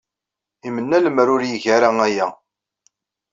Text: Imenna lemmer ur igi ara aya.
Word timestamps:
Imenna 0.67 0.97
lemmer 0.99 1.27
ur 1.35 1.41
igi 1.43 1.69
ara 1.75 1.87
aya. 2.07 2.27